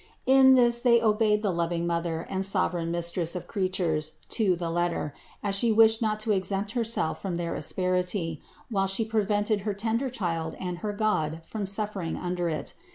[0.25, 5.13] In this they obeyed the Loving Mother and sovereign Mistress of creatures to the letter,
[5.43, 8.41] as She wished not to exempt Herself from their asperity
[8.71, 12.73] while She prevented her tender Child and her God from suffering under it.